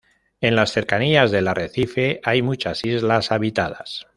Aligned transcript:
En 0.41 0.55
las 0.55 0.71
cercanías 0.71 1.29
del 1.29 1.47
arrecife 1.47 2.21
hay 2.23 2.41
muchas 2.41 2.83
islas 2.85 3.31
habitadas. 3.31 4.07